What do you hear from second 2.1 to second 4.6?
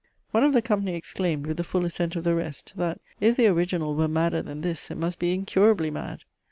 of the rest, that if the original were madder